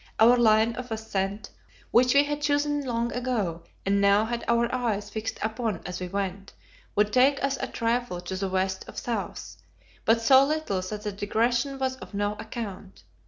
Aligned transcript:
Our 0.19 0.35
line 0.35 0.73
of 0.77 0.89
ascent, 0.91 1.51
which 1.91 2.15
we 2.15 2.23
had 2.23 2.41
chosen 2.41 2.83
long 2.83 3.13
ago 3.13 3.61
and 3.85 4.01
now 4.01 4.25
had 4.25 4.43
our 4.47 4.73
eyes 4.73 5.11
fixed 5.11 5.37
upon 5.43 5.79
as 5.85 5.99
we 5.99 6.07
went, 6.07 6.53
would 6.95 7.13
take 7.13 7.43
us 7.43 7.55
a 7.61 7.67
trifle 7.67 8.19
to 8.21 8.35
the 8.35 8.49
west 8.49 8.83
of 8.87 8.97
south, 8.97 9.57
but 10.03 10.19
so 10.19 10.43
little 10.43 10.81
that 10.81 11.03
the 11.03 11.11
digression 11.11 11.77
was 11.77 11.97
of 11.97 12.15
no 12.15 12.33
account. 12.39 13.03